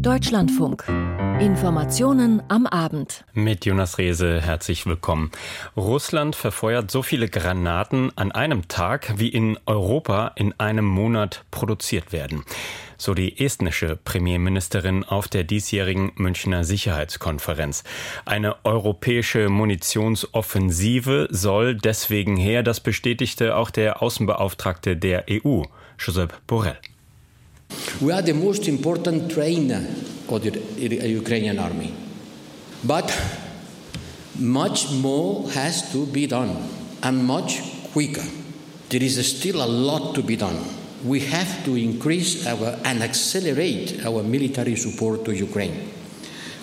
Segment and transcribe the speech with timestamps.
[0.00, 0.84] Deutschlandfunk.
[1.40, 3.24] Informationen am Abend.
[3.32, 5.30] Mit Jonas Rehse herzlich willkommen.
[5.76, 12.12] Russland verfeuert so viele Granaten an einem Tag, wie in Europa in einem Monat produziert
[12.12, 12.44] werden.
[12.98, 17.84] So die estnische Premierministerin auf der diesjährigen Münchner Sicherheitskonferenz.
[18.24, 25.62] Eine europäische Munitionsoffensive soll deswegen her, das bestätigte auch der Außenbeauftragte der EU,
[25.98, 26.78] Josep Borrell.
[28.00, 29.86] We are the most important trainer
[30.28, 31.94] of the Ukrainian army.
[32.84, 33.10] But
[34.38, 36.68] much more has to be done
[37.02, 38.24] and much quicker.
[38.90, 40.58] There is still a lot to be done.
[41.04, 45.90] We have to increase our and accelerate our military support to Ukraine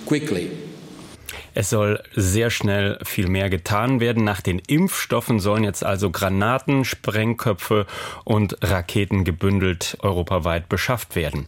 [0.06, 0.52] quickly.
[1.54, 4.24] Es soll sehr schnell viel mehr getan werden.
[4.24, 7.86] Nach den Impfstoffen sollen jetzt also Granaten, Sprengköpfe
[8.24, 11.48] und Raketen gebündelt europaweit beschafft werden.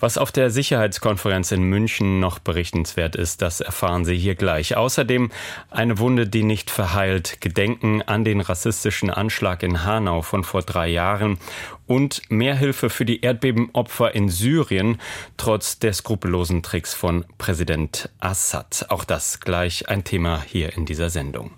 [0.00, 4.76] Was auf der Sicherheitskonferenz in München noch berichtenswert ist, das erfahren Sie hier gleich.
[4.76, 5.30] Außerdem
[5.70, 10.88] eine Wunde, die nicht verheilt, Gedenken an den rassistischen Anschlag in Hanau von vor drei
[10.88, 11.38] Jahren
[11.86, 15.00] und mehr Hilfe für die Erdbebenopfer in Syrien,
[15.36, 18.86] trotz der skrupellosen Tricks von Präsident Assad.
[18.88, 21.52] Auch das gleich ein Thema hier in dieser Sendung.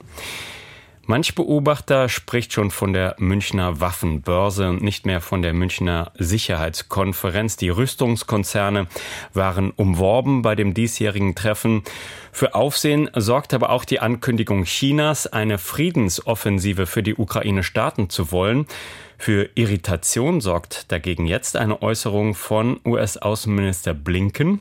[1.11, 7.57] Manch Beobachter spricht schon von der Münchner Waffenbörse und nicht mehr von der Münchner Sicherheitskonferenz.
[7.57, 8.89] Die Rüstungskonzerne
[9.33, 11.83] waren umworben bei dem diesjährigen Treffen.
[12.31, 18.31] Für Aufsehen sorgt aber auch die Ankündigung Chinas, eine Friedensoffensive für die Ukraine starten zu
[18.31, 18.67] wollen.
[19.17, 24.61] Für Irritation sorgt dagegen jetzt eine Äußerung von US-Außenminister Blinken.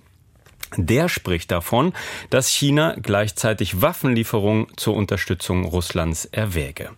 [0.75, 1.93] Der spricht davon,
[2.29, 6.89] dass China gleichzeitig Waffenlieferungen zur Unterstützung Russlands erwäge.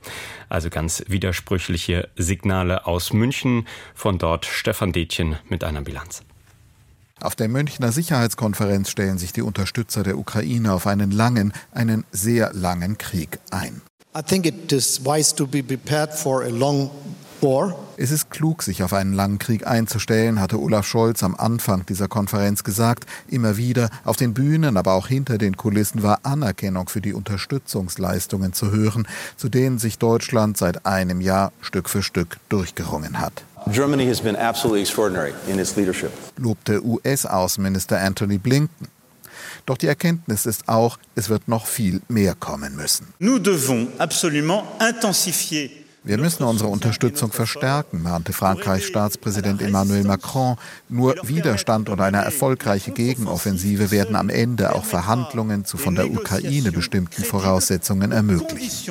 [0.49, 3.67] Also ganz widersprüchliche Signale aus München.
[3.93, 6.23] Von dort Stefan Detjen mit einer Bilanz.
[7.21, 12.53] Auf der Münchner Sicherheitskonferenz stellen sich die Unterstützer der Ukraine auf einen langen, einen sehr
[12.53, 13.81] langen Krieg ein.
[14.17, 16.89] I think it is wise to be prepared for a long
[17.95, 22.07] es ist klug, sich auf einen langen Krieg einzustellen, hatte Olaf Scholz am Anfang dieser
[22.09, 23.05] Konferenz gesagt.
[23.29, 28.51] Immer wieder auf den Bühnen, aber auch hinter den Kulissen war Anerkennung für die Unterstützungsleistungen
[28.53, 29.07] zu hören,
[29.37, 33.43] zu denen sich Deutschland seit einem Jahr Stück für Stück durchgerungen hat.
[33.71, 36.11] Germany has been absolutely extraordinary in its leadership.
[36.37, 38.87] lobte US-Außenminister Anthony Blinken.
[39.65, 43.13] Doch die Erkenntnis ist auch, es wird noch viel mehr kommen müssen.
[43.19, 45.69] Nous devons absolument intensifier
[46.03, 50.55] wir müssen unsere Unterstützung verstärken, mahnte Frankreichs Staatspräsident Emmanuel Macron.
[50.87, 56.71] Nur Widerstand und eine erfolgreiche Gegenoffensive werden am Ende auch Verhandlungen zu von der Ukraine
[56.71, 58.85] bestimmten Voraussetzungen ermöglichen.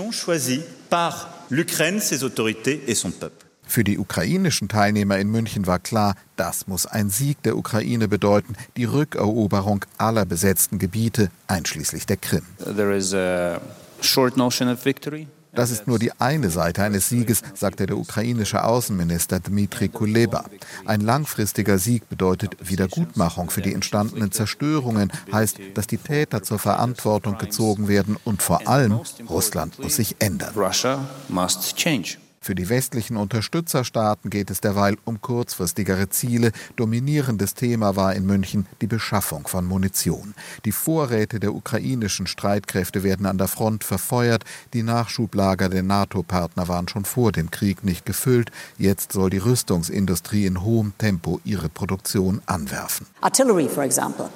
[3.69, 8.55] Für die ukrainischen Teilnehmer in München war klar, das muss ein Sieg der Ukraine bedeuten,
[8.77, 12.43] die Rückeroberung aller besetzten Gebiete, einschließlich der Krim.
[15.53, 20.45] Das ist nur die eine Seite eines Sieges, sagte der ukrainische Außenminister Dmitri Kuleba.
[20.85, 27.39] Ein langfristiger Sieg bedeutet Wiedergutmachung für die entstandenen Zerstörungen, heißt, dass die Täter zur Verantwortung
[27.39, 30.55] gezogen werden und vor allem Russland muss sich ändern.
[32.41, 36.53] Für die westlichen Unterstützerstaaten geht es derweil um kurzfristigere Ziele.
[36.77, 40.35] Dominierendes Thema war in München die Beschaffung von Munition.
[40.65, 44.45] Die Vorräte der ukrainischen Streitkräfte werden an der Front verfeuert.
[44.73, 48.51] Die Nachschublager der NATO-Partner waren schon vor dem Krieg nicht gefüllt.
[48.79, 53.07] Jetzt soll die Rüstungsindustrie in hohem Tempo ihre Produktion anwerfen.
[53.21, 54.31] Artillery, for example.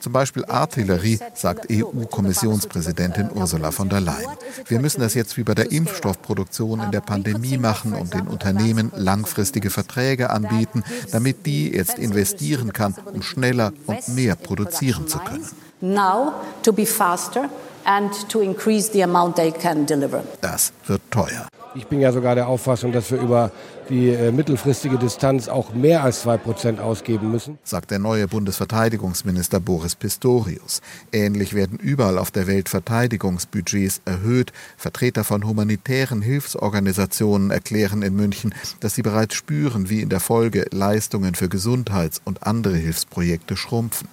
[0.00, 4.30] Zum Beispiel Artillerie, sagt EU-Kommissionspräsidentin Ursula von der Leyen.
[4.66, 8.92] Wir müssen das jetzt wie bei der Impfstoffproduktion in der Pandemie machen und den Unternehmen
[8.96, 15.46] langfristige Verträge anbieten, damit die jetzt investieren kann, um schneller und mehr produzieren zu können.
[15.80, 16.32] Now
[16.62, 17.48] to be faster
[17.84, 20.22] and to increase the amount they can deliver.
[20.40, 21.48] Das wird teuer.
[21.74, 23.52] Ich bin ja sogar der Auffassung, dass wir über
[23.88, 29.60] die äh, mittelfristige Distanz auch mehr als zwei Prozent ausgeben müssen, sagt der neue Bundesverteidigungsminister
[29.60, 30.80] Boris Pistorius.
[31.12, 34.52] Ähnlich werden überall auf der Welt Verteidigungsbudgets erhöht.
[34.76, 40.66] Vertreter von humanitären Hilfsorganisationen erklären in München, dass sie bereits spüren, wie in der Folge
[40.72, 44.08] Leistungen für Gesundheits- und andere Hilfsprojekte schrumpfen.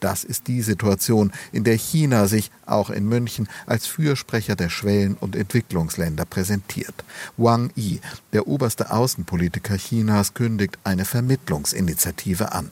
[0.00, 5.16] Das ist die Situation, in der China sich auch in München als Fürsprecher der Schwellen-
[5.20, 6.94] und Entwicklungsländer präsentiert.
[7.36, 8.00] Wang Yi,
[8.32, 12.70] der oberste Außenpolitiker Chinas, kündigt eine Vermittlungsinitiative an.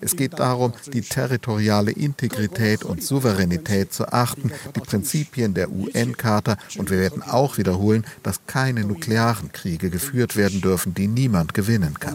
[0.00, 6.90] Es geht darum, die territoriale Integrität und Souveränität zu achten, die Prinzipien der UN-Charta und
[6.90, 12.14] wir werden auch wiederholen, dass keine nuklearen Kriege geführt werden dürfen, die niemand gewinnen kann.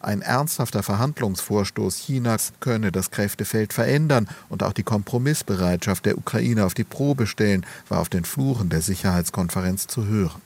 [0.00, 6.74] Ein ernsthafter Verhandlungsvorstoß Chinas könne das Kräftefeld verändern und auch die Kompromissbereitschaft der Ukraine auf
[6.74, 10.42] die Probe stellen, war auf den Fluren der Sicherheitskonferenz zu hören.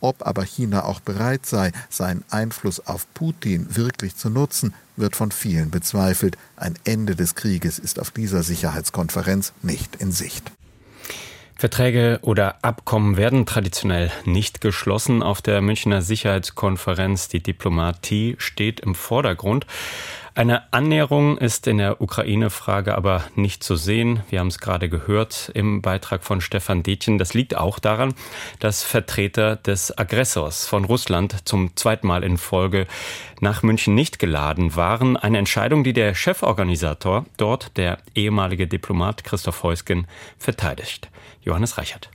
[0.00, 5.30] Ob aber China auch bereit sei, seinen Einfluss auf Putin wirklich zu nutzen, wird von
[5.30, 6.36] vielen bezweifelt.
[6.56, 10.52] Ein Ende des Krieges ist auf dieser Sicherheitskonferenz nicht in Sicht.
[11.62, 17.28] Verträge oder Abkommen werden traditionell nicht geschlossen auf der Münchner Sicherheitskonferenz.
[17.28, 19.64] Die Diplomatie steht im Vordergrund.
[20.34, 24.22] Eine Annäherung ist in der Ukraine-Frage aber nicht zu sehen.
[24.30, 27.18] Wir haben es gerade gehört im Beitrag von Stefan Detjen.
[27.18, 28.14] Das liegt auch daran,
[28.58, 32.86] dass Vertreter des Aggressors von Russland zum zweiten Mal in Folge
[33.40, 35.18] nach München nicht geladen waren.
[35.18, 40.06] Eine Entscheidung, die der Cheforganisator dort, der ehemalige Diplomat Christoph Heusgen,
[40.38, 41.10] verteidigt.
[41.42, 42.08] Johannes Reichert.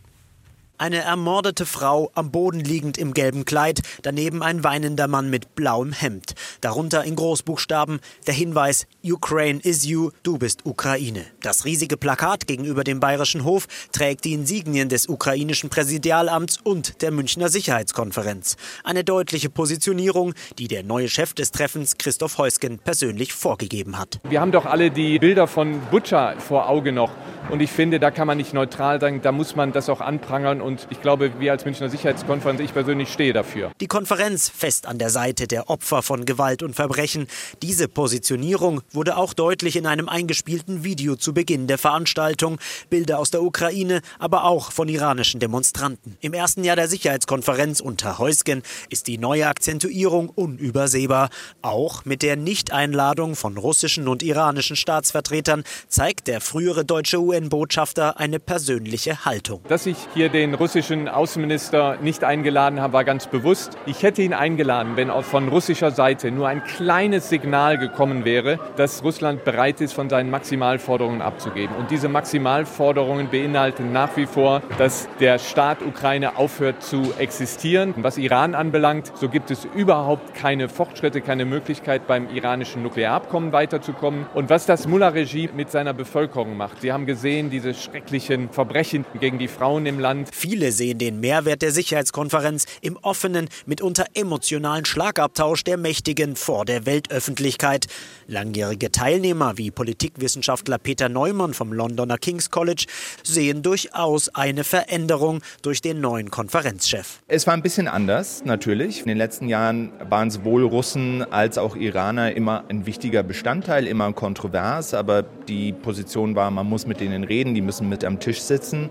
[0.80, 5.92] Eine ermordete Frau am Boden liegend im gelben Kleid, daneben ein weinender Mann mit blauem
[5.92, 6.36] Hemd.
[6.62, 11.26] Darunter in Großbuchstaben der Hinweis Ukraine is you, du bist Ukraine.
[11.42, 17.10] Das riesige Plakat gegenüber dem Bayerischen Hof trägt die Insignien des ukrainischen Präsidialamts und der
[17.10, 18.56] Münchner Sicherheitskonferenz.
[18.84, 24.20] Eine deutliche Positionierung, die der neue Chef des Treffens Christoph Heusgen persönlich vorgegeben hat.
[24.30, 27.10] Wir haben doch alle die Bilder von Butcher vor Auge noch.
[27.50, 30.67] Und ich finde, da kann man nicht neutral sein, da muss man das auch anprangern.
[30.68, 33.72] Und ich glaube, wir als Münchner Sicherheitskonferenz, ich persönlich stehe dafür.
[33.80, 37.28] Die Konferenz fest an der Seite der Opfer von Gewalt und Verbrechen.
[37.62, 42.60] Diese Positionierung wurde auch deutlich in einem eingespielten Video zu Beginn der Veranstaltung.
[42.90, 46.18] Bilder aus der Ukraine, aber auch von iranischen Demonstranten.
[46.20, 51.30] Im ersten Jahr der Sicherheitskonferenz unter Heusgen ist die neue Akzentuierung unübersehbar.
[51.62, 58.42] Auch mit der Nichteinladung von russischen und iranischen Staatsvertretern zeigt der frühere deutsche UN-Botschafter eine
[58.42, 59.62] persönliche Haltung.
[59.70, 63.78] Dass ich hier den russischen Außenminister nicht eingeladen habe, war ganz bewusst.
[63.86, 68.60] Ich hätte ihn eingeladen, wenn auch von russischer Seite nur ein kleines Signal gekommen wäre,
[68.76, 71.76] dass Russland bereit ist, von seinen Maximalforderungen abzugeben.
[71.76, 77.94] Und diese Maximalforderungen beinhalten nach wie vor, dass der Staat Ukraine aufhört zu existieren.
[77.98, 84.26] Was Iran anbelangt, so gibt es überhaupt keine Fortschritte, keine Möglichkeit, beim iranischen Nuklearabkommen weiterzukommen.
[84.34, 86.82] Und was das Mullah-Regime mit seiner Bevölkerung macht.
[86.82, 90.30] Sie haben gesehen, diese schrecklichen Verbrechen gegen die Frauen im Land.
[90.50, 96.86] Viele sehen den Mehrwert der Sicherheitskonferenz im offenen, mitunter emotionalen Schlagabtausch der Mächtigen vor der
[96.86, 97.88] Weltöffentlichkeit.
[98.28, 102.86] Langjährige Teilnehmer wie Politikwissenschaftler Peter Neumann vom Londoner King's College
[103.24, 107.20] sehen durchaus eine Veränderung durch den neuen Konferenzchef.
[107.28, 109.02] Es war ein bisschen anders, natürlich.
[109.02, 114.14] In den letzten Jahren waren sowohl Russen als auch Iraner immer ein wichtiger Bestandteil, immer
[114.14, 118.40] kontrovers, aber die Position war, man muss mit denen reden, die müssen mit am Tisch
[118.40, 118.90] sitzen.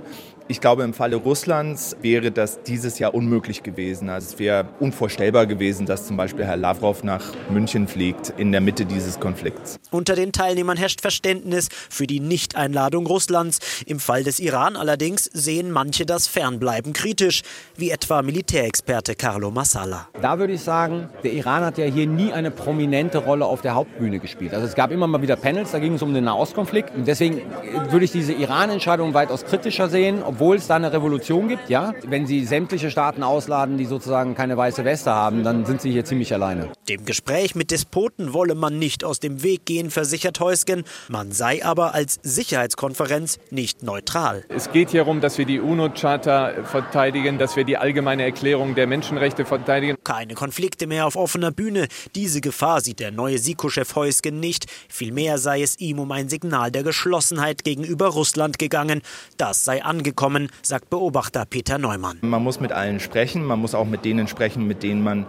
[0.48, 4.08] Ich glaube, im Falle Russlands wäre das dieses Jahr unmöglich gewesen.
[4.08, 8.60] Also es wäre unvorstellbar gewesen, dass zum Beispiel Herr Lavrov nach München fliegt in der
[8.60, 9.80] Mitte dieses Konflikts.
[9.90, 13.58] Unter den Teilnehmern herrscht Verständnis für die Nichteinladung Russlands.
[13.86, 17.42] Im Fall des Iran allerdings sehen manche das Fernbleiben kritisch,
[17.76, 20.06] wie etwa Militärexperte Carlo Massala.
[20.22, 23.74] Da würde ich sagen, der Iran hat ja hier nie eine prominente Rolle auf der
[23.74, 24.54] Hauptbühne gespielt.
[24.54, 26.94] Also es gab immer mal wieder Panels, da ging es um den Nahostkonflikt.
[26.94, 27.42] Und deswegen
[27.90, 31.94] würde ich diese Iran-Entscheidung weitaus kritischer sehen, obwohl es da eine Revolution gibt, ja.
[32.06, 36.04] Wenn Sie sämtliche Staaten ausladen, die sozusagen keine weiße Weste haben, dann sind Sie hier
[36.04, 36.68] ziemlich alleine.
[36.90, 40.84] Dem Gespräch mit Despoten wolle man nicht aus dem Weg gehen, versichert Heusgen.
[41.08, 44.44] Man sei aber als Sicherheitskonferenz nicht neutral.
[44.50, 48.86] Es geht hier darum, dass wir die UNO-Charta verteidigen, dass wir die allgemeine Erklärung der
[48.86, 49.96] Menschenrechte verteidigen.
[50.04, 51.88] Keine Konflikte mehr auf offener Bühne.
[52.14, 54.66] Diese Gefahr sieht der neue SIKO-Chef Heusgen nicht.
[54.90, 59.00] Vielmehr sei es ihm um ein Signal der Geschlossenheit gegenüber Russland gegangen.
[59.38, 62.18] Das sei angekommen kommen, sagt Beobachter Peter Neumann.
[62.22, 65.24] Man muss mit allen sprechen, man muss auch mit denen sprechen, mit denen man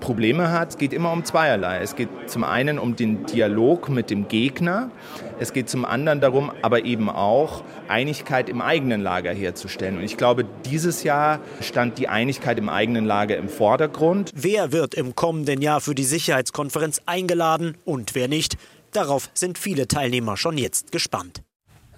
[0.00, 0.70] Probleme hat.
[0.70, 1.78] Es geht immer um zweierlei.
[1.78, 4.90] Es geht zum einen um den Dialog mit dem Gegner.
[5.38, 9.98] Es geht zum anderen darum, aber eben auch Einigkeit im eigenen Lager herzustellen.
[9.98, 14.32] Und ich glaube, dieses Jahr stand die Einigkeit im eigenen Lager im Vordergrund.
[14.34, 18.56] Wer wird im kommenden Jahr für die Sicherheitskonferenz eingeladen und wer nicht?
[18.90, 21.44] Darauf sind viele Teilnehmer schon jetzt gespannt.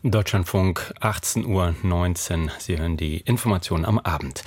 [0.06, 2.50] Deutschlandfunk 18.19 Uhr.
[2.58, 4.44] Sie hören die Informationen am Abend.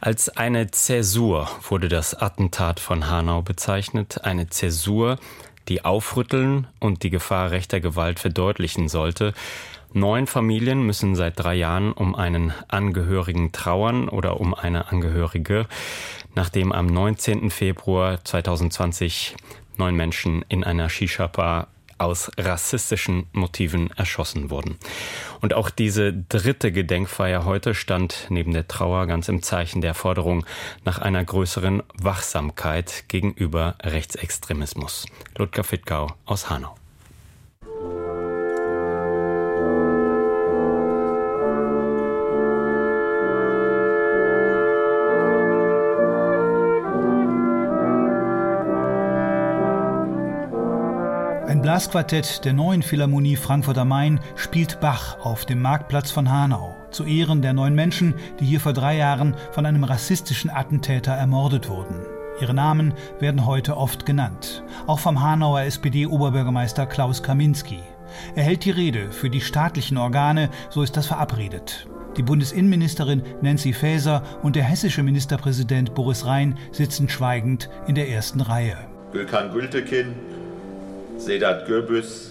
[0.00, 4.22] Als eine Zäsur wurde das Attentat von Hanau bezeichnet.
[4.22, 5.18] Eine Zäsur,
[5.66, 9.34] die aufrütteln und die Gefahr rechter Gewalt verdeutlichen sollte.
[9.92, 15.66] Neun Familien müssen seit drei Jahren um einen Angehörigen trauern oder um eine Angehörige,
[16.36, 17.50] nachdem am 19.
[17.50, 19.34] Februar 2020
[19.76, 21.66] neun Menschen in einer Shisha-Bar
[22.00, 24.78] aus rassistischen Motiven erschossen wurden.
[25.40, 30.44] Und auch diese dritte Gedenkfeier heute stand neben der Trauer ganz im Zeichen der Forderung
[30.84, 35.06] nach einer größeren Wachsamkeit gegenüber Rechtsextremismus.
[35.36, 36.79] Ludger Fittgau aus Hanau.
[51.62, 57.04] Blasquartett der neuen Philharmonie Frankfurt am Main spielt Bach auf dem Marktplatz von Hanau zu
[57.04, 61.96] Ehren der neun Menschen, die hier vor drei Jahren von einem rassistischen Attentäter ermordet wurden.
[62.40, 67.80] Ihre Namen werden heute oft genannt, auch vom Hanauer SPD-Oberbürgermeister Klaus Kaminski.
[68.34, 71.86] Er hält die Rede für die staatlichen Organe, so ist das verabredet.
[72.16, 78.40] Die Bundesinnenministerin Nancy Faeser und der hessische Ministerpräsident Boris Rhein sitzen schweigend in der ersten
[78.40, 78.78] Reihe.
[79.12, 80.14] Gülkan Gültekin,
[81.20, 82.30] Sedat Gürbüz,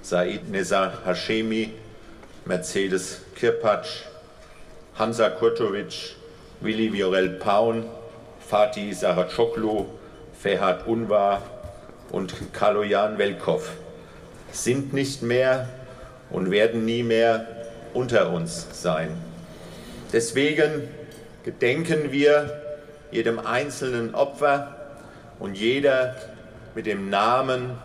[0.00, 1.72] Said Nizar Hashemi,
[2.44, 4.04] Mercedes Kirpatsch,
[4.94, 6.14] Hansa Kurtovic,
[6.60, 7.84] Willi Viorel Paun,
[8.48, 9.86] Fatih Saracoglu,
[10.40, 11.42] Ferhat Unvar
[12.12, 13.72] und Kaloyan Velkov
[14.52, 15.68] sind nicht mehr
[16.30, 17.44] und werden nie mehr
[17.92, 19.16] unter uns sein.
[20.12, 20.88] Deswegen
[21.44, 22.62] gedenken wir
[23.10, 24.76] jedem einzelnen Opfer
[25.40, 26.14] und jeder
[26.76, 27.76] mit dem Namen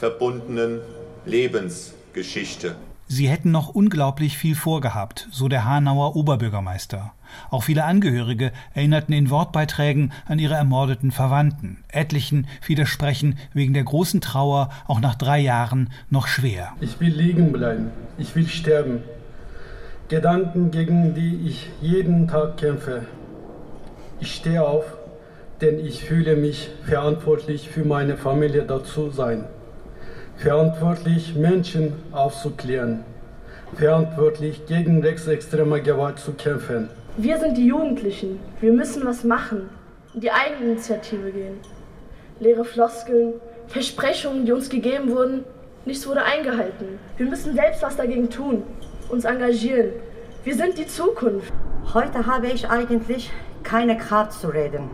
[0.00, 0.80] verbundenen
[1.26, 2.74] Lebensgeschichte.
[3.06, 7.12] Sie hätten noch unglaublich viel vorgehabt, so der Hanauer Oberbürgermeister.
[7.50, 11.84] Auch viele Angehörige erinnerten in Wortbeiträgen an ihre ermordeten Verwandten.
[11.88, 16.72] Etlichen widersprechen wegen der großen Trauer auch nach drei Jahren noch schwer.
[16.80, 17.90] Ich will liegen bleiben.
[18.16, 19.02] Ich will sterben.
[20.08, 23.02] Gedanken, gegen die ich jeden Tag kämpfe.
[24.18, 24.84] Ich stehe auf,
[25.60, 29.44] denn ich fühle mich verantwortlich für meine Familie dazu sein
[30.40, 33.04] verantwortlich, Menschen aufzuklären,
[33.76, 36.88] verantwortlich gegen rechtsextreme Gewalt zu kämpfen.
[37.18, 38.40] Wir sind die Jugendlichen.
[38.58, 39.68] Wir müssen was machen,
[40.14, 41.58] in die Eigeninitiative gehen.
[42.38, 43.34] Leere Floskeln,
[43.66, 45.44] Versprechungen, die uns gegeben wurden,
[45.84, 46.98] nichts wurde eingehalten.
[47.18, 48.62] Wir müssen selbst was dagegen tun,
[49.10, 49.90] uns engagieren.
[50.42, 51.52] Wir sind die Zukunft.
[51.92, 53.30] Heute habe ich eigentlich
[53.62, 54.88] keine Kraft zu reden.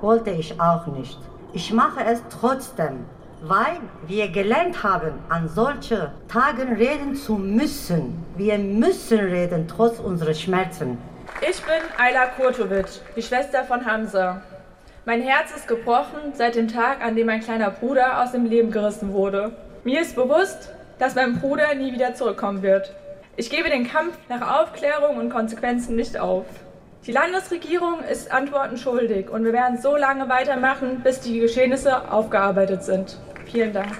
[0.00, 1.18] Wollte ich auch nicht.
[1.52, 3.06] Ich mache es trotzdem,
[3.42, 8.24] weil wir gelernt haben, an solchen Tagen reden zu müssen.
[8.36, 10.98] Wir müssen reden, trotz unserer Schmerzen.
[11.40, 12.86] Ich bin Ayla Kurtovic,
[13.16, 14.42] die Schwester von Hamza.
[15.04, 18.70] Mein Herz ist gebrochen seit dem Tag, an dem mein kleiner Bruder aus dem Leben
[18.70, 19.52] gerissen wurde.
[19.84, 22.94] Mir ist bewusst, dass mein Bruder nie wieder zurückkommen wird.
[23.36, 26.46] Ich gebe den Kampf nach Aufklärung und Konsequenzen nicht auf.
[27.06, 32.82] Die Landesregierung ist Antworten schuldig und wir werden so lange weitermachen, bis die Geschehnisse aufgearbeitet
[32.82, 33.18] sind.
[33.44, 33.92] Vielen Dank.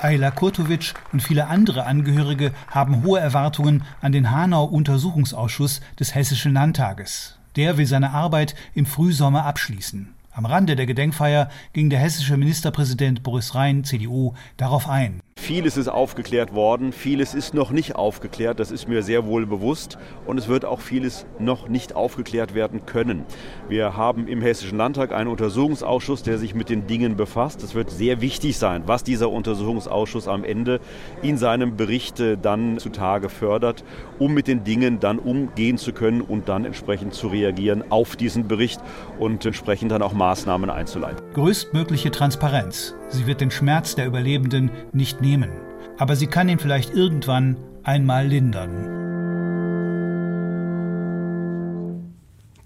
[0.00, 7.36] Ayla Kurtovic und viele andere Angehörige haben hohe Erwartungen an den Hanau-Untersuchungsausschuss des Hessischen Landtages.
[7.56, 10.14] Der will seine Arbeit im Frühsommer abschließen.
[10.30, 15.20] Am Rande der Gedenkfeier ging der hessische Ministerpräsident Boris Rhein, CDU, darauf ein.
[15.48, 19.96] Vieles ist aufgeklärt worden, vieles ist noch nicht aufgeklärt, das ist mir sehr wohl bewusst
[20.26, 23.24] und es wird auch vieles noch nicht aufgeklärt werden können.
[23.66, 27.62] Wir haben im Hessischen Landtag einen Untersuchungsausschuss, der sich mit den Dingen befasst.
[27.62, 30.80] Es wird sehr wichtig sein, was dieser Untersuchungsausschuss am Ende
[31.22, 33.84] in seinem Bericht äh, dann zutage fördert,
[34.18, 38.48] um mit den Dingen dann umgehen zu können und dann entsprechend zu reagieren auf diesen
[38.48, 38.80] Bericht
[39.18, 41.22] und entsprechend dann auch Maßnahmen einzuleiten.
[41.34, 42.94] Größtmögliche Transparenz.
[43.08, 45.50] Sie wird den Schmerz der Überlebenden nicht nehmen,
[45.98, 48.97] aber sie kann ihn vielleicht irgendwann einmal lindern.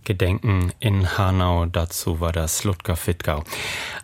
[0.04, 1.66] Gedenken in Hanau.
[1.66, 3.44] Dazu war das Ludger Fittgau.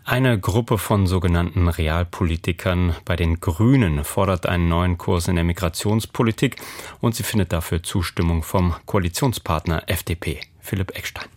[0.05, 6.57] Eine Gruppe von sogenannten Realpolitikern bei den Grünen fordert einen neuen Kurs in der Migrationspolitik
[7.01, 10.39] und sie findet dafür Zustimmung vom Koalitionspartner FDP.
[10.59, 11.27] Philipp Eckstein.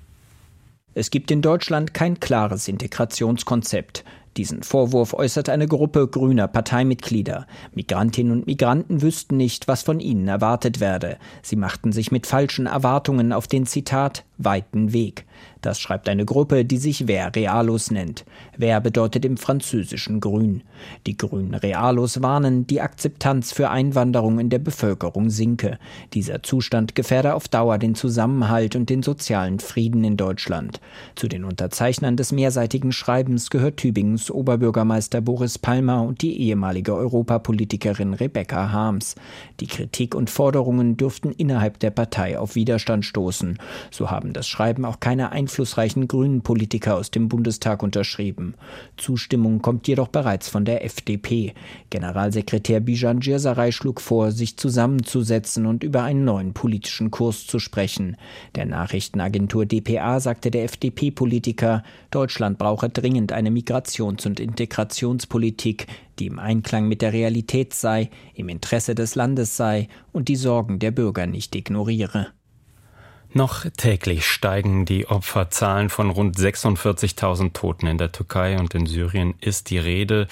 [0.94, 4.04] Es gibt in Deutschland kein klares Integrationskonzept.
[4.36, 7.46] Diesen Vorwurf äußert eine Gruppe grüner Parteimitglieder.
[7.74, 11.18] Migrantinnen und Migranten wüssten nicht, was von ihnen erwartet werde.
[11.42, 15.24] Sie machten sich mit falschen Erwartungen auf den Zitat weiten Weg.
[15.62, 18.24] Das schreibt eine Gruppe, die sich Ver Realos nennt.
[18.58, 20.62] Ver bedeutet im Französischen grün.
[21.06, 25.78] Die grünen Realos warnen, die Akzeptanz für Einwanderung in der Bevölkerung sinke.
[26.14, 30.80] Dieser Zustand gefährde auf Dauer den Zusammenhalt und den sozialen Frieden in Deutschland.
[31.14, 38.14] Zu den Unterzeichnern des mehrseitigen Schreibens gehört Tübingens Oberbürgermeister Boris Palmer und die ehemalige Europapolitikerin
[38.14, 39.14] Rebecca Harms.
[39.60, 43.58] Die Kritik und Forderungen dürften innerhalb der Partei auf Widerstand stoßen.
[43.92, 48.54] So haben das Schreiben auch keine Einfluss einflussreichen grünen Politiker aus dem Bundestag unterschrieben.
[48.96, 51.54] Zustimmung kommt jedoch bereits von der FDP.
[51.90, 58.16] Generalsekretär Bijan Djirsaray schlug vor, sich zusammenzusetzen und über einen neuen politischen Kurs zu sprechen.
[58.56, 65.86] Der Nachrichtenagentur dpa sagte der FDP-Politiker, Deutschland brauche dringend eine Migrations- und Integrationspolitik,
[66.18, 70.78] die im Einklang mit der Realität sei, im Interesse des Landes sei und die Sorgen
[70.78, 72.32] der Bürger nicht ignoriere.
[73.34, 79.32] Noch täglich steigen die Opferzahlen von rund 46.000 Toten in der Türkei und in Syrien
[79.40, 80.28] ist die Rede.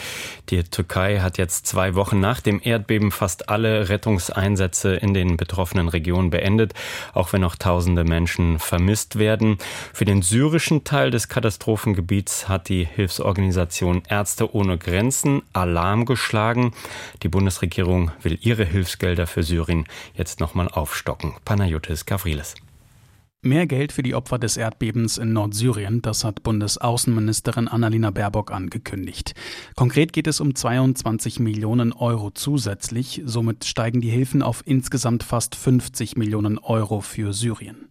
[0.51, 5.89] Die Türkei hat jetzt zwei Wochen nach dem Erdbeben fast alle Rettungseinsätze in den betroffenen
[5.89, 6.75] Regionen beendet,
[7.15, 9.57] auch wenn noch tausende Menschen vermisst werden.
[9.95, 16.75] Für den syrischen Teil des Katastrophengebiets hat die Hilfsorganisation Ärzte ohne Grenzen Alarm geschlagen.
[17.23, 21.33] Die Bundesregierung will ihre Hilfsgelder für Syrien jetzt nochmal aufstocken.
[21.47, 22.57] Panayotis Gavrilis.
[23.43, 29.33] Mehr Geld für die Opfer des Erdbebens in Nordsyrien, das hat Bundesaußenministerin Annalena Baerbock angekündigt.
[29.77, 33.23] Konkret geht es um 22 Millionen Euro zusätzlich.
[33.25, 37.89] Somit steigen die Hilfen auf insgesamt fast 50 Millionen Euro für Syrien.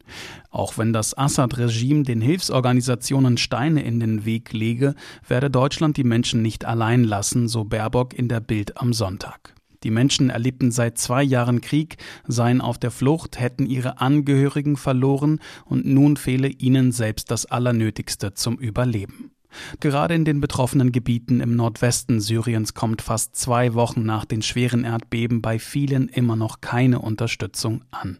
[0.51, 4.93] Auch wenn das Assad-Regime den Hilfsorganisationen Steine in den Weg lege,
[5.27, 9.55] werde Deutschland die Menschen nicht allein lassen, so Baerbock in der Bild am Sonntag.
[9.83, 15.39] Die Menschen erlebten seit zwei Jahren Krieg, seien auf der Flucht, hätten ihre Angehörigen verloren
[15.65, 19.31] und nun fehle ihnen selbst das Allernötigste zum Überleben.
[19.79, 24.83] Gerade in den betroffenen Gebieten im Nordwesten Syriens kommt fast zwei Wochen nach den schweren
[24.83, 28.19] Erdbeben bei vielen immer noch keine Unterstützung an.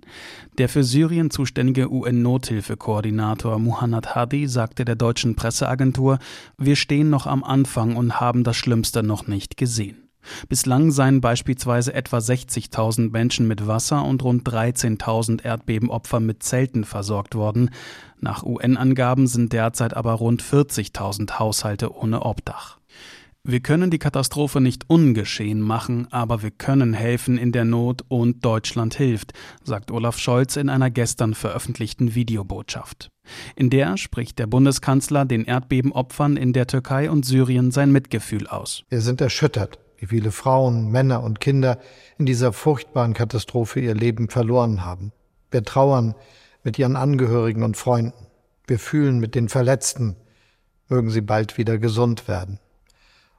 [0.58, 6.20] Der für Syrien zuständige UN-Nothilfekoordinator Muhannad Hadi sagte der deutschen Presseagentur,
[6.58, 10.09] wir stehen noch am Anfang und haben das Schlimmste noch nicht gesehen.
[10.48, 17.36] Bislang seien beispielsweise etwa 60.000 Menschen mit Wasser und rund 13.000 Erdbebenopfer mit Zelten versorgt
[17.36, 17.70] worden.
[18.20, 22.78] Nach UN-Angaben sind derzeit aber rund 40.000 Haushalte ohne Obdach.
[23.46, 28.44] Wir können die Katastrophe nicht ungeschehen machen, aber wir können helfen in der Not und
[28.44, 29.32] Deutschland hilft,
[29.64, 33.10] sagt Olaf Scholz in einer gestern veröffentlichten Videobotschaft.
[33.56, 38.84] In der spricht der Bundeskanzler den Erdbebenopfern in der Türkei und Syrien sein Mitgefühl aus.
[38.90, 41.80] Wir sind erschüttert wie viele Frauen, Männer und Kinder
[42.18, 45.12] in dieser furchtbaren Katastrophe ihr Leben verloren haben.
[45.52, 46.16] Wir trauern
[46.64, 48.28] mit ihren Angehörigen und Freunden.
[48.68, 50.16] Wir fühlen mit den Verletzten.
[50.88, 52.60] Mögen sie bald wieder gesund werden.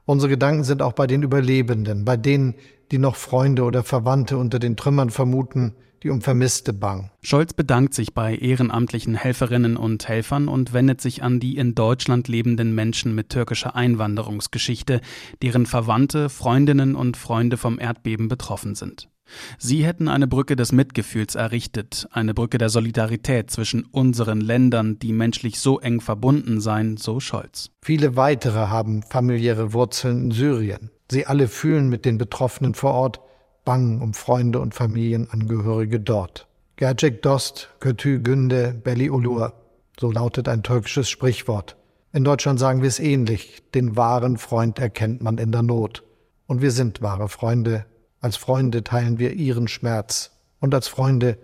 [0.05, 2.55] Unsere Gedanken sind auch bei den Überlebenden, bei denen,
[2.91, 7.11] die noch Freunde oder Verwandte unter den Trümmern vermuten, die um Vermisste bang.
[7.21, 12.27] Scholz bedankt sich bei ehrenamtlichen Helferinnen und Helfern und wendet sich an die in Deutschland
[12.27, 15.01] lebenden Menschen mit türkischer Einwanderungsgeschichte,
[15.41, 19.09] deren Verwandte, Freundinnen und Freunde vom Erdbeben betroffen sind.
[19.57, 25.13] Sie hätten eine Brücke des Mitgefühls errichtet, eine Brücke der Solidarität zwischen unseren Ländern, die
[25.13, 27.69] menschlich so eng verbunden seien, so Scholz.
[27.81, 30.91] Viele weitere haben familiäre Wurzeln in Syrien.
[31.09, 33.19] Sie alle fühlen mit den Betroffenen vor Ort,
[33.63, 36.47] bangen um Freunde und Familienangehörige dort.
[36.75, 39.53] Gercek Dost, Kötü Günde, Belli Ulur,
[39.99, 41.75] so lautet ein türkisches Sprichwort.
[42.13, 46.03] In Deutschland sagen wir es ähnlich, den wahren Freund erkennt man in der Not.
[46.47, 47.85] Und wir sind wahre Freunde.
[48.19, 50.31] Als Freunde teilen wir ihren Schmerz.
[50.59, 51.37] Und als Freunde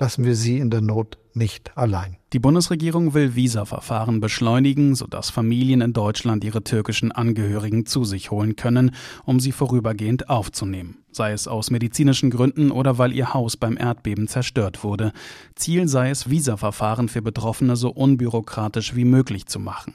[0.00, 2.16] lassen wir sie in der Not nicht allein.
[2.32, 8.56] Die Bundesregierung will Visaverfahren beschleunigen, sodass Familien in Deutschland ihre türkischen Angehörigen zu sich holen
[8.56, 8.92] können,
[9.24, 14.28] um sie vorübergehend aufzunehmen, sei es aus medizinischen Gründen oder weil ihr Haus beim Erdbeben
[14.28, 15.12] zerstört wurde.
[15.54, 19.94] Ziel sei es, Visaverfahren für Betroffene so unbürokratisch wie möglich zu machen.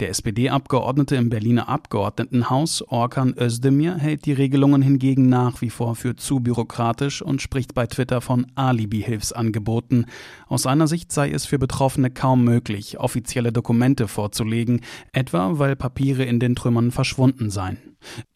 [0.00, 6.16] Der SPD-Abgeordnete im Berliner Abgeordnetenhaus, Orkan Özdemir, hält die Regelungen hingegen nach wie vor für
[6.16, 10.06] zu bürokratisch und spricht bei Twitter von Alibi-Hilfsangeboten.
[10.48, 14.80] Aus seiner Sicht sei es für Betroffene kaum möglich, offizielle Dokumente vorzulegen,
[15.12, 17.78] etwa weil Papiere in den Trümmern verschwunden seien.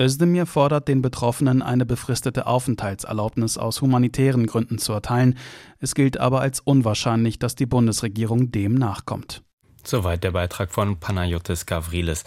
[0.01, 5.39] Özdemir fordert den Betroffenen eine befristete Aufenthaltserlaubnis aus humanitären Gründen zu erteilen.
[5.79, 9.43] Es gilt aber als unwahrscheinlich, dass die Bundesregierung dem nachkommt.
[9.87, 12.25] Soweit der Beitrag von Panayotis Gavrilis.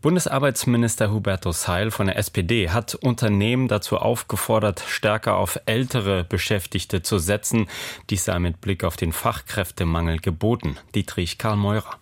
[0.00, 7.18] Bundesarbeitsminister Hubertus Heil von der SPD hat Unternehmen dazu aufgefordert, stärker auf ältere Beschäftigte zu
[7.18, 7.66] setzen.
[8.08, 10.76] Dies sei mit Blick auf den Fachkräftemangel geboten.
[10.94, 11.98] Dietrich Karl Meurer.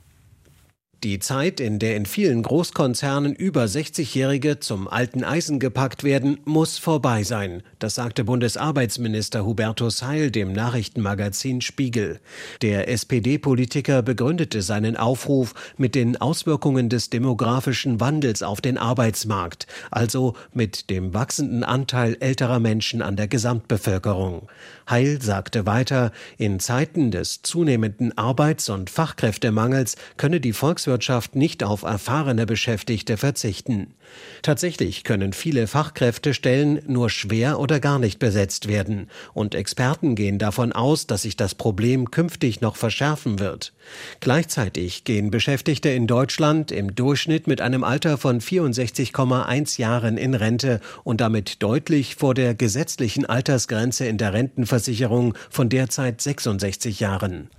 [1.04, 6.78] Die Zeit, in der in vielen Großkonzernen über 60-Jährige zum alten Eisen gepackt werden, muss
[6.78, 7.62] vorbei sein.
[7.78, 12.18] Das sagte Bundesarbeitsminister Hubertus Heil dem Nachrichtenmagazin Spiegel.
[12.62, 20.32] Der SPD-Politiker begründete seinen Aufruf mit den Auswirkungen des demografischen Wandels auf den Arbeitsmarkt, also
[20.54, 24.48] mit dem wachsenden Anteil älterer Menschen an der Gesamtbevölkerung.
[24.88, 30.54] Heil sagte weiter, in Zeiten des zunehmenden Arbeits- und Fachkräftemangels könne die
[30.87, 33.94] Volkswirtschaft nicht auf erfahrene Beschäftigte verzichten.
[34.42, 40.72] Tatsächlich können viele Fachkräftestellen nur schwer oder gar nicht besetzt werden, und Experten gehen davon
[40.72, 43.72] aus, dass sich das Problem künftig noch verschärfen wird.
[44.20, 50.81] Gleichzeitig gehen Beschäftigte in Deutschland im Durchschnitt mit einem Alter von 64,1 Jahren in Rente
[51.03, 57.51] und damit deutlich vor der gesetzlichen Altersgrenze in der Rentenversicherung von derzeit 66 Jahren.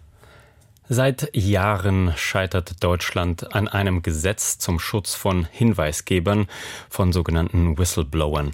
[0.89, 6.47] Seit Jahren scheitert Deutschland an einem Gesetz zum Schutz von Hinweisgebern,
[6.89, 8.53] von sogenannten Whistleblowern.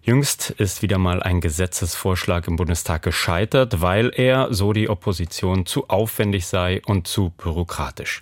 [0.00, 5.88] Jüngst ist wieder mal ein Gesetzesvorschlag im Bundestag gescheitert, weil er, so die Opposition, zu
[5.88, 8.20] aufwendig sei und zu bürokratisch.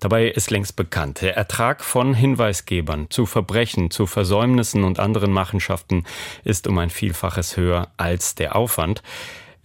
[0.00, 6.04] Dabei ist längst bekannt, der Ertrag von Hinweisgebern zu Verbrechen, zu Versäumnissen und anderen Machenschaften
[6.42, 9.02] ist um ein Vielfaches höher als der Aufwand.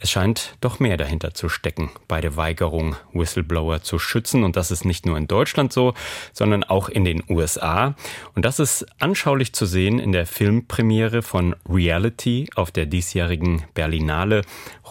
[0.03, 4.43] Es scheint doch mehr dahinter zu stecken bei der Weigerung, Whistleblower zu schützen.
[4.43, 5.93] Und das ist nicht nur in Deutschland so,
[6.33, 7.95] sondern auch in den USA.
[8.35, 14.41] Und das ist anschaulich zu sehen in der Filmpremiere von Reality auf der diesjährigen Berlinale.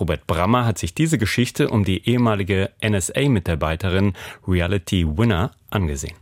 [0.00, 4.14] Robert Brammer hat sich diese Geschichte um die ehemalige NSA-Mitarbeiterin
[4.48, 6.21] Reality Winner angesehen.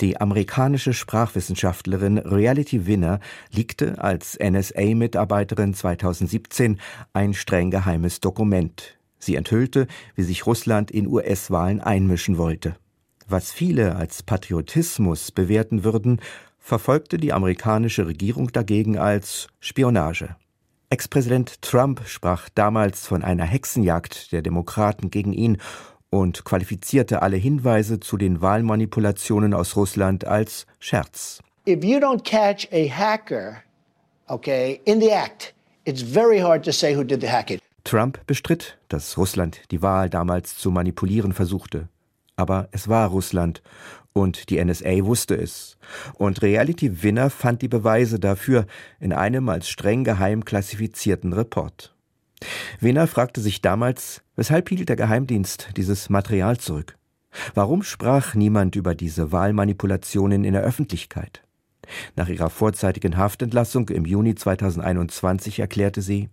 [0.00, 3.20] Die amerikanische Sprachwissenschaftlerin Reality Winner
[3.52, 6.80] legte als NSA-Mitarbeiterin 2017
[7.12, 8.98] ein streng geheimes Dokument.
[9.18, 12.76] Sie enthüllte, wie sich Russland in US-Wahlen einmischen wollte.
[13.28, 16.20] Was viele als Patriotismus bewerten würden,
[16.58, 20.36] verfolgte die amerikanische Regierung dagegen als Spionage.
[20.90, 25.58] Ex-Präsident Trump sprach damals von einer Hexenjagd der Demokraten gegen ihn
[26.14, 31.40] und qualifizierte alle Hinweise zu den Wahlmanipulationen aus Russland als Scherz.
[31.66, 33.56] If you don't catch a hacker,
[34.28, 35.52] okay, in the act,
[35.84, 37.58] it's very hard to say who did the hacking.
[37.82, 41.88] Trump bestritt, dass Russland die Wahl damals zu manipulieren versuchte.
[42.36, 43.60] Aber es war Russland
[44.12, 45.76] und die NSA wusste es.
[46.14, 48.66] Und Reality Winner fand die Beweise dafür
[49.00, 51.93] in einem als streng geheim klassifizierten Report.
[52.80, 56.96] Wiener fragte sich damals, weshalb hielt der Geheimdienst dieses Material zurück?
[57.54, 61.42] Warum sprach niemand über diese Wahlmanipulationen in der Öffentlichkeit?
[62.16, 66.28] Nach ihrer vorzeitigen Haftentlassung im Juni 2021 erklärte sie,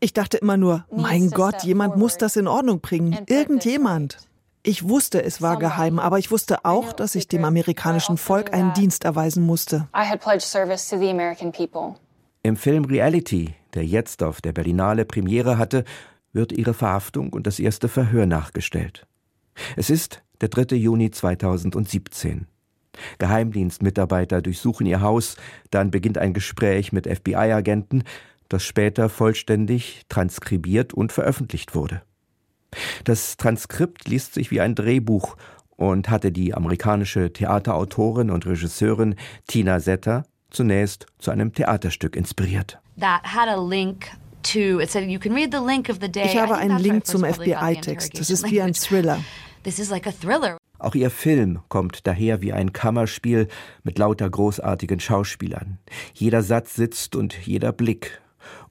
[0.00, 3.18] ich dachte immer nur, mein Gott, jemand muss das in Ordnung bringen.
[3.26, 4.16] Irgendjemand.
[4.62, 8.72] Ich wusste, es war geheim, aber ich wusste auch, dass ich dem amerikanischen Volk einen
[8.74, 9.88] Dienst erweisen musste.
[12.42, 15.84] Im Film Reality, der jetzt auf der Berlinale Premiere hatte,
[16.32, 19.06] wird ihre Verhaftung und das erste Verhör nachgestellt.
[19.76, 20.74] Es ist der 3.
[20.76, 22.46] Juni 2017.
[23.18, 25.36] Geheimdienstmitarbeiter durchsuchen ihr Haus,
[25.70, 28.04] dann beginnt ein Gespräch mit FBI-Agenten,
[28.48, 32.00] das später vollständig transkribiert und veröffentlicht wurde.
[33.04, 35.36] Das Transkript liest sich wie ein Drehbuch
[35.76, 42.78] und hatte die amerikanische Theaterautorin und Regisseurin Tina Setter zunächst zu einem Theaterstück inspiriert.
[42.96, 43.04] Ich
[46.38, 48.18] habe einen Link zum FBI-Text.
[48.18, 49.20] Das ist wie ein Thriller.
[50.78, 53.48] Auch ihr Film kommt daher wie ein Kammerspiel
[53.82, 55.78] mit lauter großartigen Schauspielern.
[56.14, 58.22] Jeder Satz sitzt und jeder Blick.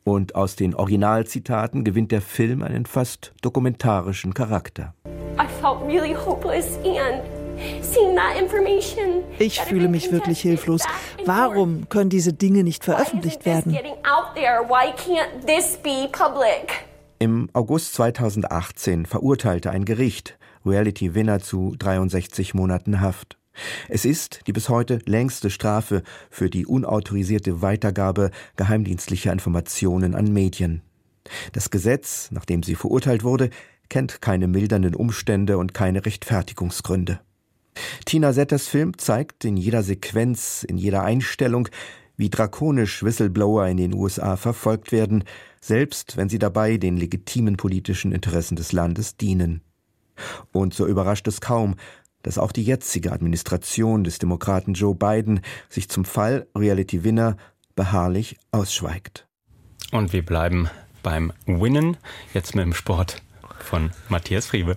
[0.04, 4.96] Und aus den Originalzitaten gewinnt der Film einen fast dokumentarischen Charakter.
[5.40, 7.22] I felt really hopeless and
[9.40, 10.84] ich fühle mich wirklich hilflos.
[11.26, 13.78] Warum können diese Dinge nicht veröffentlicht werden?
[17.20, 23.38] Im August 2018 verurteilte ein Gericht Reality Winner zu 63 Monaten Haft.
[23.88, 30.82] Es ist die bis heute längste Strafe für die unautorisierte Weitergabe geheimdienstlicher Informationen an Medien.
[31.52, 33.50] Das Gesetz, nachdem sie verurteilt wurde,
[33.90, 37.20] kennt keine mildernden Umstände und keine Rechtfertigungsgründe.
[38.06, 41.70] Tina Setters Film zeigt in jeder Sequenz, in jeder Einstellung,
[42.18, 45.24] wie drakonisch Whistleblower in den USA verfolgt werden,
[45.62, 49.62] selbst wenn sie dabei den legitimen politischen Interessen des Landes dienen.
[50.52, 51.76] Und so überrascht es kaum,
[52.24, 57.38] dass auch die jetzige Administration des Demokraten Joe Biden sich zum Fall Reality Winner
[57.76, 59.26] beharrlich ausschweigt.
[59.92, 60.70] Und wir bleiben
[61.02, 61.98] beim Winnen,
[62.34, 63.22] jetzt mit dem Sport
[63.60, 64.76] von Matthias Friebe.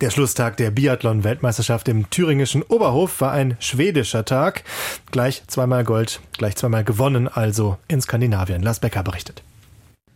[0.00, 4.62] Der Schlusstag der Biathlon-Weltmeisterschaft im thüringischen Oberhof war ein schwedischer Tag.
[5.10, 8.62] Gleich zweimal Gold, gleich zweimal gewonnen, also in Skandinavien.
[8.62, 9.42] Lars Becker berichtet.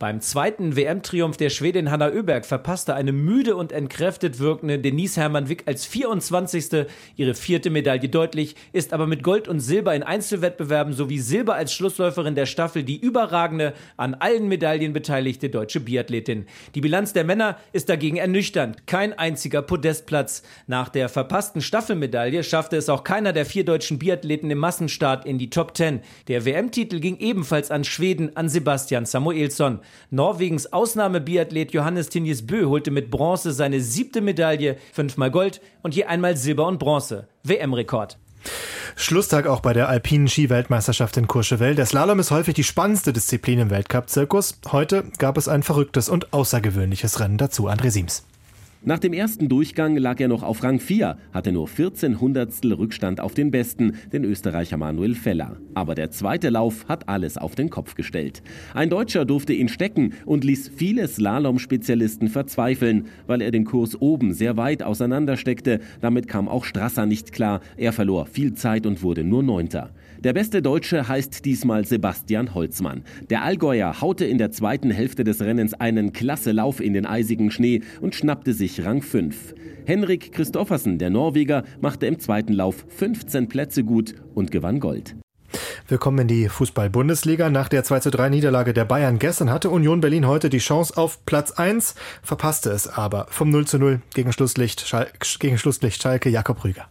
[0.03, 5.47] Beim zweiten WM-Triumph der Schwedin Hanna Öberg verpasste eine müde und entkräftet wirkende Denise Hermann
[5.47, 6.87] Wick als 24.
[7.15, 11.73] ihre vierte Medaille deutlich, ist aber mit Gold und Silber in Einzelwettbewerben sowie Silber als
[11.73, 16.47] Schlussläuferin der Staffel die überragende, an allen Medaillen beteiligte deutsche Biathletin.
[16.75, 18.85] Die Bilanz der Männer ist dagegen ernüchternd.
[18.85, 20.43] Kein einziger Podestplatz.
[20.67, 25.37] Nach der verpassten Staffelmedaille schaffte es auch keiner der vier deutschen Biathleten im Massenstart in
[25.37, 26.01] die Top 10.
[26.27, 29.79] Der WM-Titel ging ebenfalls an Schweden, an Sebastian Samuelsson.
[30.09, 36.05] Norwegens Ausnahmebiathlet Johannes Tinjes Bö holte mit Bronze seine siebte Medaille, fünfmal Gold und je
[36.05, 37.27] einmal Silber und Bronze.
[37.43, 38.17] WM-Rekord.
[38.95, 41.75] Schlusstag auch bei der alpinen Ski-Weltmeisterschaft in Courchevel.
[41.75, 44.59] Der Slalom ist häufig die spannendste Disziplin im Weltcup-Zirkus.
[44.71, 47.69] Heute gab es ein verrücktes und außergewöhnliches Rennen dazu.
[47.69, 48.23] André Siems.
[48.85, 53.21] Nach dem ersten Durchgang lag er noch auf Rang 4, hatte nur 14 Hundertstel Rückstand
[53.21, 55.55] auf den Besten, den Österreicher Manuel Feller.
[55.73, 58.43] Aber der zweite Lauf hat alles auf den Kopf gestellt.
[58.73, 64.33] Ein Deutscher durfte ihn stecken und ließ viele Slalom-Spezialisten verzweifeln, weil er den Kurs oben
[64.33, 65.79] sehr weit auseinandersteckte.
[66.01, 67.61] Damit kam auch Strasser nicht klar.
[67.77, 69.91] Er verlor viel Zeit und wurde nur Neunter.
[70.23, 73.03] Der beste Deutsche heißt diesmal Sebastian Holzmann.
[73.29, 77.51] Der Allgäuer haute in der zweiten Hälfte des Rennens einen klasse Lauf in den eisigen
[77.51, 79.53] Schnee und schnappte sich Rang 5.
[79.83, 85.13] Henrik Christoffersen, der Norweger, machte im zweiten Lauf 15 Plätze gut und gewann Gold.
[85.89, 87.49] Wir kommen in die Fußball-Bundesliga.
[87.49, 91.51] Nach der 2:3 Niederlage der Bayern gestern hatte Union Berlin heute die Chance auf Platz
[91.51, 95.07] 1, verpasste es aber vom 0:0 gegen Schlusslicht, Schal
[95.39, 96.87] gegen Schlusslicht Schalke Jakob Rüger.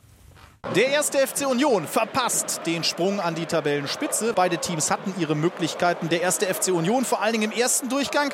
[0.75, 4.33] Der erste FC Union verpasst den Sprung an die Tabellenspitze.
[4.33, 6.09] Beide Teams hatten ihre Möglichkeiten.
[6.09, 8.33] Der erste FC Union vor allen Dingen im ersten Durchgang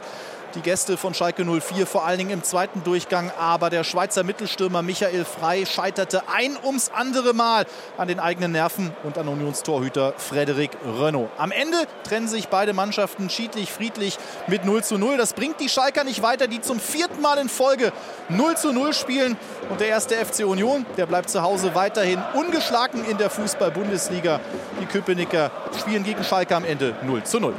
[0.55, 3.31] die Gäste von Schalke 04 vor allen Dingen im zweiten Durchgang.
[3.39, 8.93] Aber der Schweizer Mittelstürmer Michael Frey scheiterte ein ums andere Mal an den eigenen Nerven
[9.05, 11.31] und an Unionstorhüter Frederik Renault.
[11.39, 15.17] Am Ende trennen sich beide Mannschaften schiedlich, friedlich mit 0 zu 0.
[15.17, 17.93] Das bringt die Schalker nicht weiter, die zum vierten Mal in Folge
[18.29, 19.37] 0 zu 0 spielen.
[19.71, 24.41] Und der erste FC Union, der bleibt zu Hause weiterhin ungeschlagen in der Fußball-Bundesliga.
[24.81, 27.55] Die Köpenicker spielen gegen Schalke am Ende 0 zu 0.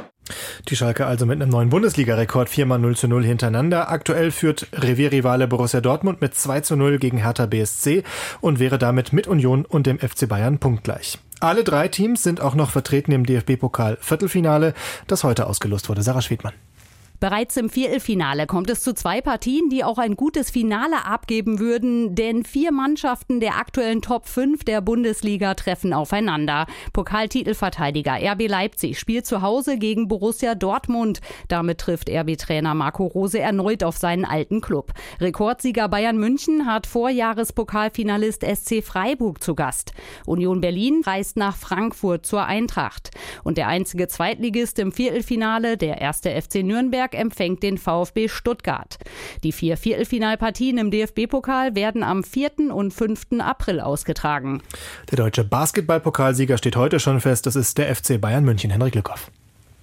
[0.68, 3.90] Die Schalke also mit einem neuen Bundesliga-Rekord 4 mal 0 zu 0 hintereinander.
[3.90, 8.04] Aktuell führt Revierrivale Borussia Dortmund mit 2 zu 0 gegen Hertha BSC
[8.40, 11.18] und wäre damit mit Union und dem FC Bayern punktgleich.
[11.40, 14.74] Alle drei Teams sind auch noch vertreten im DFB-Pokal Viertelfinale,
[15.06, 16.02] das heute ausgelost wurde.
[16.02, 16.52] Sarah Schwedmann.
[17.20, 22.14] Bereits im Viertelfinale kommt es zu zwei Partien, die auch ein gutes Finale abgeben würden,
[22.14, 26.64] denn vier Mannschaften der aktuellen Top 5 der Bundesliga treffen aufeinander.
[26.94, 31.20] Pokaltitelverteidiger RB Leipzig spielt zu Hause gegen Borussia Dortmund.
[31.48, 34.94] Damit trifft RB-Trainer Marco Rose erneut auf seinen alten Club.
[35.20, 39.92] Rekordsieger Bayern München hat Vorjahrespokalfinalist SC Freiburg zu Gast.
[40.24, 43.10] Union Berlin reist nach Frankfurt zur Eintracht.
[43.44, 48.98] Und der einzige Zweitligist im Viertelfinale, der erste FC Nürnberg, Nürnberg empfängt den VfB Stuttgart.
[49.42, 52.72] Die vier Viertelfinalpartien im DFB-Pokal werden am 4.
[52.72, 53.40] und 5.
[53.40, 54.62] April ausgetragen.
[55.10, 57.46] Der deutsche Basketballpokalsieger steht heute schon fest.
[57.46, 58.70] Das ist der FC Bayern München.
[58.70, 59.30] Henrik Lückhoff.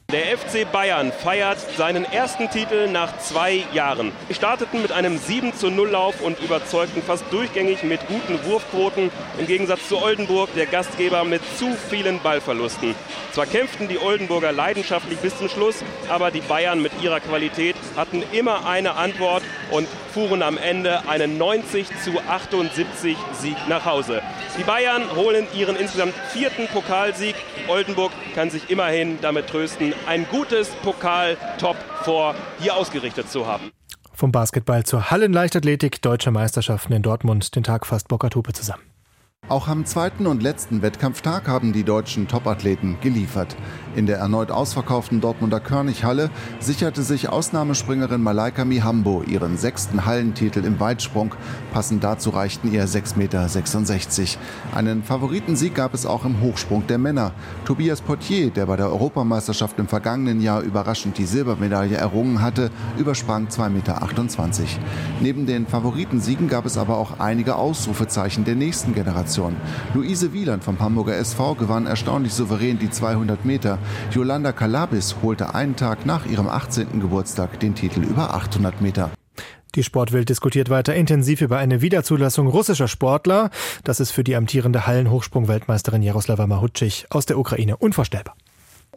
[0.10, 4.14] Der FC Bayern feiert seinen ersten Titel nach zwei Jahren.
[4.30, 9.12] Sie starteten mit einem 7 zu 0 Lauf und überzeugten fast durchgängig mit guten Wurfquoten.
[9.38, 12.96] Im Gegensatz zu Oldenburg, der Gastgeber mit zu vielen Ballverlusten.
[13.34, 18.24] Zwar kämpften die Oldenburger leidenschaftlich bis zum Schluss, aber die Bayern mit ihrer Qualität hatten
[18.32, 24.22] immer eine Antwort und fuhren am Ende einen 90 zu 78 Sieg nach Hause.
[24.58, 27.36] Die Bayern holen ihren insgesamt vierten Pokalsieg.
[27.68, 33.72] Oldenburg kann sich immerhin damit trösten, ein gutes Pokal-Top vor hier ausgerichtet zu haben.
[34.14, 38.87] Vom Basketball zur Hallenleichtathletik, deutsche Meisterschaften in Dortmund, den Tag fasst Bockatupe zusammen.
[39.50, 43.56] Auch am zweiten und letzten Wettkampftag haben die deutschen Topathleten geliefert.
[43.96, 50.82] In der erneut ausverkauften Dortmunder Körnighalle sicherte sich Ausnahmespringerin Malaika Mihambo ihren sechsten Hallentitel im
[50.82, 51.34] Weitsprung.
[51.72, 53.48] Passend dazu reichten ihr 6,66 Meter.
[54.76, 57.32] Einen Favoritensieg gab es auch im Hochsprung der Männer.
[57.64, 63.48] Tobias Portier, der bei der Europameisterschaft im vergangenen Jahr überraschend die Silbermedaille errungen hatte, übersprang
[63.48, 64.82] 2,28 Meter.
[65.22, 69.27] Neben den Favoritensiegen gab es aber auch einige Ausrufezeichen der nächsten Generation.
[69.28, 69.56] Generation.
[69.94, 73.78] Luise Wieland vom Hamburger SV gewann erstaunlich souverän die 200 Meter.
[74.12, 77.00] Yolanda Kalabis holte einen Tag nach ihrem 18.
[77.00, 79.12] Geburtstag den Titel über 800 Meter.
[79.76, 83.52] Die Sportwelt diskutiert weiter intensiv über eine Wiederzulassung russischer Sportler.
[83.84, 88.36] Das ist für die amtierende Hallenhochsprung-Weltmeisterin Jaroslava Mahutschig aus der Ukraine unvorstellbar.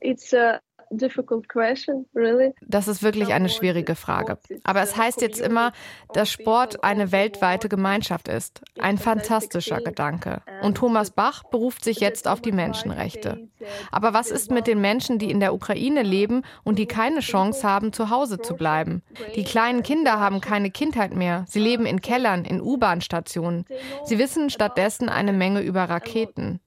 [0.00, 0.60] It's a
[0.90, 4.38] das ist wirklich eine schwierige Frage.
[4.64, 5.72] Aber es heißt jetzt immer,
[6.12, 8.62] dass Sport eine weltweite Gemeinschaft ist.
[8.78, 10.42] Ein fantastischer Gedanke.
[10.62, 13.48] Und Thomas Bach beruft sich jetzt auf die Menschenrechte.
[13.92, 17.66] Aber was ist mit den Menschen, die in der Ukraine leben und die keine Chance
[17.66, 19.02] haben, zu Hause zu bleiben?
[19.36, 21.44] Die kleinen Kinder haben keine Kindheit mehr.
[21.48, 23.64] Sie leben in Kellern, in U-Bahn-Stationen.
[24.04, 26.60] Sie wissen stattdessen eine Menge über Raketen.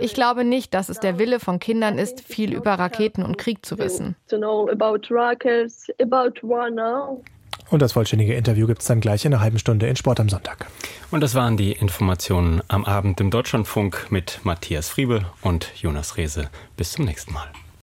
[0.00, 3.64] Ich glaube nicht, dass es der Wille von Kindern ist, viel über Raketen und Krieg
[3.64, 4.16] zu wissen.
[7.70, 10.28] Und das vollständige Interview gibt es dann gleich in einer halben Stunde in Sport am
[10.28, 10.66] Sonntag.
[11.10, 16.50] Und das waren die Informationen am Abend im Deutschlandfunk mit Matthias Friebe und Jonas Rehse.
[16.76, 17.48] Bis zum nächsten Mal.